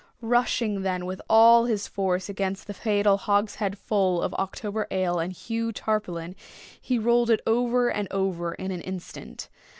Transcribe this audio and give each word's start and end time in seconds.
Rushing 0.23 0.81
then 0.81 1.05
with 1.05 1.21
all 1.29 1.65
his 1.65 1.87
force 1.87 2.27
against 2.27 2.65
the 2.65 2.73
fatal 2.73 3.17
hogshead 3.17 3.77
full 3.77 4.23
of 4.23 4.33
October 4.33 4.87
ale 4.89 5.19
and 5.19 5.31
Hugh 5.31 5.71
Tarpaulin, 5.71 6.35
he 6.81 6.97
rolled 6.97 7.29
it 7.29 7.41
over 7.45 7.87
and 7.89 8.07
over 8.09 8.55
in 8.55 8.71
an 8.71 8.81
instant. 8.81 9.47